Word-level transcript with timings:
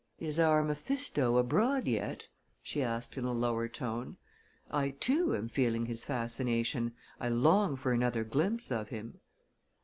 Is 0.17 0.39
our 0.39 0.63
Mephisto 0.63 1.37
abroad 1.37 1.85
yet?" 1.87 2.27
she 2.63 2.81
asked, 2.81 3.19
in 3.19 3.23
a 3.23 3.31
lower 3.31 3.67
tone. 3.67 4.17
"I, 4.71 4.89
too, 4.99 5.35
am 5.35 5.47
feeling 5.47 5.85
his 5.85 6.03
fascination 6.05 6.95
I 7.19 7.29
long 7.29 7.75
for 7.75 7.91
another 7.93 8.23
glimpse 8.23 8.71
of 8.71 8.89
him." 8.89 9.19